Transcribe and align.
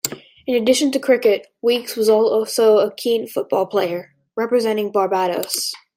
In 0.47 0.55
addition 0.55 0.91
to 0.93 0.99
cricket, 0.99 1.45
Weekes 1.61 1.95
was 1.95 2.09
also 2.09 2.79
a 2.79 2.91
keen 2.91 3.27
football 3.27 3.67
player, 3.67 4.15
representing 4.35 4.91
Barbados. 4.91 5.73